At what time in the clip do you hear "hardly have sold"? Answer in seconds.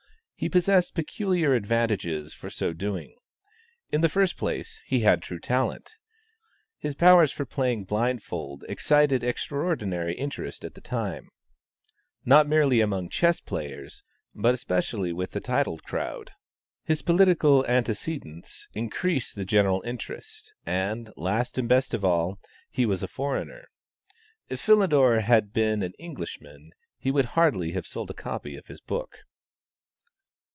27.37-28.09